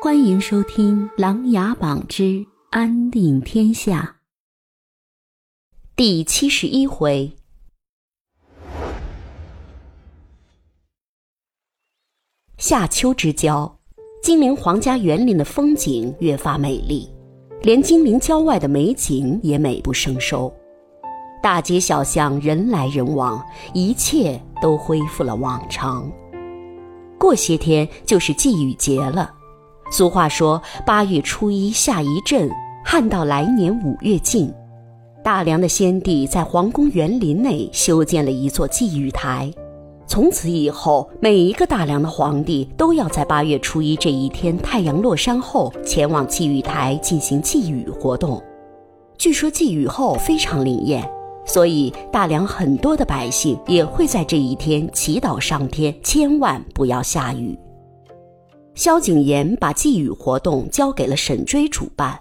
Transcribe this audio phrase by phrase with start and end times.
[0.00, 4.18] 欢迎收听《琅琊榜之安定天下》
[5.96, 7.32] 第七十一回。
[12.58, 13.76] 夏秋之交，
[14.22, 17.10] 金陵皇家园林的风景越发美丽，
[17.62, 20.54] 连金陵郊外的美景也美不胜收。
[21.42, 23.44] 大街小巷人来人往，
[23.74, 26.08] 一切都恢复了往常。
[27.18, 29.34] 过些天就是祭雨节了。
[29.90, 32.50] 俗话说：“八月初一下一阵，
[32.84, 34.52] 旱到来年五月尽。”
[35.24, 39.50] 大梁的先帝在皇宫园林内修建了一座祭雨台，
[40.06, 48.42] 从此以后，每一个大梁的皇帝都要在八月初一这一天太阳落山后，前往祭雨台进行祭雨活动。
[49.16, 51.08] 据说祭雨后非常灵验。
[51.44, 57.58] 所以，大梁很多的百姓也会在这一天祈祷上天，千万不要下雨。
[58.78, 62.16] 萧景琰把祭雨活动交给了沈追主办。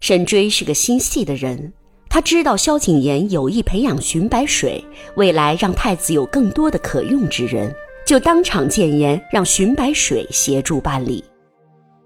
[0.00, 1.74] 沈追是个心细的人，
[2.08, 4.82] 他知道萧景琰有意培养荀白水，
[5.16, 7.70] 未来让太子有更多的可用之人，
[8.06, 11.22] 就当场谏言让荀白水协助办理。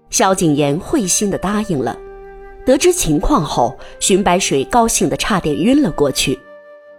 [0.09, 1.97] 萧景琰会心的答应了。
[2.65, 6.37] 得知情况后，荀白水高兴的差点晕了过去。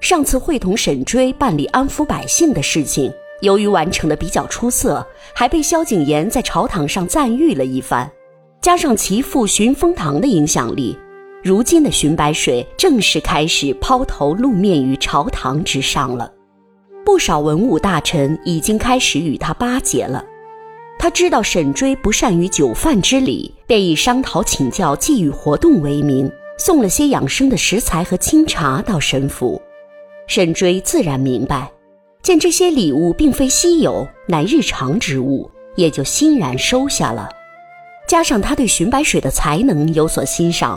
[0.00, 8.10] 上次会同沈追办理安抚百姓的事情，由于完成的比较出色，还被萧景琰在朝堂上赞誉了一番。
[8.62, 10.98] 加上其父荀丰堂的影响力，
[11.42, 16.32] 如今的荀白水正式开始抛头露面于朝堂之上了。
[17.04, 20.24] 不少文武大臣已经开始与他巴结了。
[20.98, 29.60] 他知道沈追不善于酒饭之礼，便以商讨请教祭雨活动为名，送了些养生的食材和清茶到沈府。
[30.26, 31.70] 沈追自然明白，
[32.26, 37.28] 见这些礼物并非稀有，乃日常之物，也就欣然收下了。
[38.08, 40.76] 加上他对荀白水的才能有所欣赏，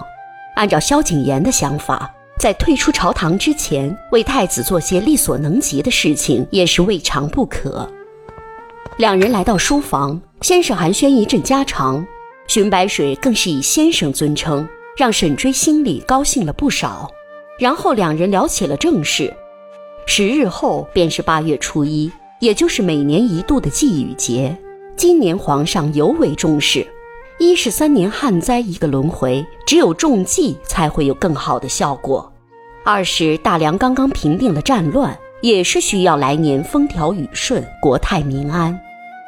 [0.55, 2.07] 按照萧景琰的想法，
[2.39, 7.89] 在退出朝堂之前，为太子做些力所能及的事情，也是未尝不可。
[8.97, 12.05] 两人来到书房，先是寒暄一阵家常，
[12.45, 17.09] 荀白水更是以先生尊称，让沈追心里高兴了不少。
[17.57, 19.35] 然后两人聊起了正事。
[20.11, 24.57] 十日后便是八月初一，也就是每年一度的祭雨节。
[24.97, 26.85] 今年皇上尤为重视，
[27.37, 32.27] 一是三年旱灾一个轮回，只有种祭才会有更好的效果；
[32.83, 38.73] 二是大梁刚刚平定了战乱，也是需要来年风调雨顺、国泰民安；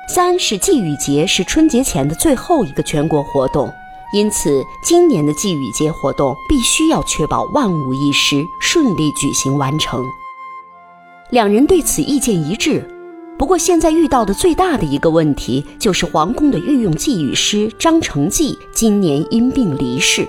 [0.09, 3.71] 三是祭雨节是春节前的最后一个全国活动。
[4.15, 10.03] 因此，今年的祭雨节活动必须要确保万无一失，顺利举行完成。
[11.31, 12.85] 两人对此意见一致。
[13.39, 20.27] 不过，现在遇到的最大的一个问题，就是皇宫的御用祭雨师张成济今年因病离世，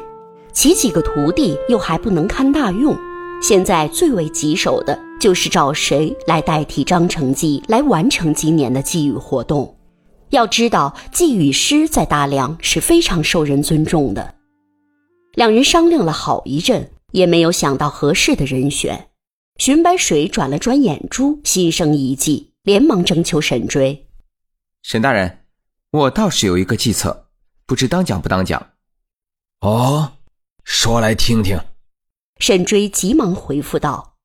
[0.52, 2.96] 其几个徒弟又还不能堪大用。
[3.42, 9.76] 现在最为棘手的就是找谁来代替张成济来完成今年的祭雨活动。
[10.30, 14.34] 要知道，祭雨师在大梁是非常受人尊重的。
[15.34, 19.08] 两人商量了好一阵，也没有想到合适的人选。
[19.62, 24.08] 荀白水转了转眼珠，心生一计，连忙征求沈追
[24.82, 25.44] ：“沈大人，
[25.92, 27.28] 我倒是有一个计策，
[27.64, 28.70] 不知当讲不当讲？”
[29.62, 30.14] 哦，
[30.64, 31.56] 说来听听。
[32.40, 34.16] 沈追急忙回复道：“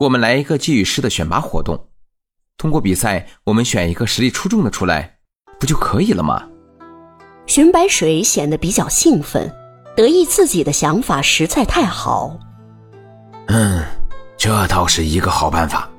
[0.00, 1.88] 我们来一个寄语诗的选拔活动，
[2.58, 5.20] 通过比赛，我们选一个实力出众的出来。”
[5.58, 6.46] 不就可以了吗？
[7.46, 9.50] 荀白水显得比较兴奋，
[9.96, 12.38] 得意自己的想法实在太好。
[13.46, 13.82] 嗯，
[14.38, 15.90] 这倒是一个好办法。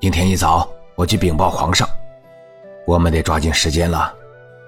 [0.00, 1.86] 明天一早我去禀报皇上。
[2.86, 4.14] 我们得抓紧时间了，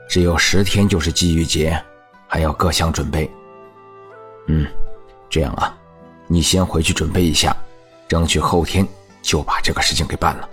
[0.09, 1.81] 只有十天就是祭雨节，
[2.27, 3.31] 还要各项准备。
[4.49, 4.67] 嗯，
[5.31, 5.73] 这样啊，
[6.27, 7.57] 你先回去准备一下，
[8.09, 8.87] 争取后天
[9.23, 10.49] 就把这个事情给办了。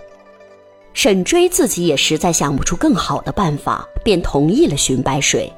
[0.94, 5.52] 沈追自己也实在想不出更好的办法，便同意了荀白水。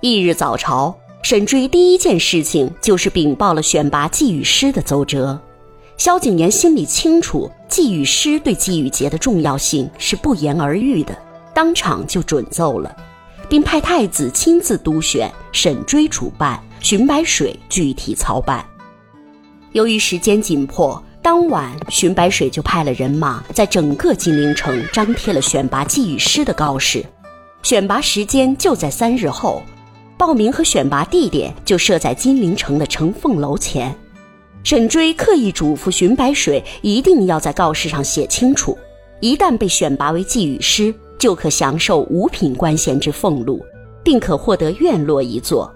[0.00, 5.38] 翌日早朝，沈追第一件事情就是禀报了选拔祭雨师的奏折。
[5.98, 11.12] 萧景琰心里清楚，祭雨师对祭雨节的重要性是不言而喻的，
[11.52, 12.96] 当场就准奏了，
[13.48, 18.64] 并派太子亲自督选，沈追主办，荀白水具体操办。
[19.72, 21.02] 由于时间紧迫。
[21.20, 27.04] 当晚，荀白水就派了人马在整个金陵城张贴了选拔祭雨师的告示，
[27.62, 29.62] 选拔时间就在三日后，
[30.16, 33.94] 报名和选拔地点就设在金陵城的承凤楼前。
[34.68, 38.76] 沈追刻意嘱咐荀白水，一定要在告示上写清楚，
[39.20, 43.64] 一旦被选拔为祭雨师，就可享受五品官衔之俸禄，
[44.04, 45.74] 并可获得院落一座。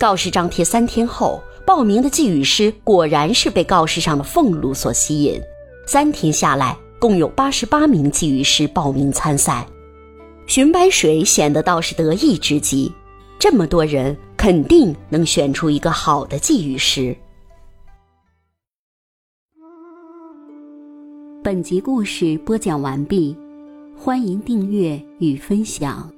[0.00, 5.40] 告示张贴三天后，报名的寄语师果然是被告示上的俸禄所吸引。
[5.86, 9.64] 三天下来，共有八十八名寄语师报名参赛。
[10.48, 12.92] 荀白水显得倒是得意之极，
[13.38, 17.16] 这么多人，肯定能选出一个好的寄语师。
[21.44, 23.36] 本集故事播讲完毕，
[23.96, 26.08] 欢迎订阅与分享。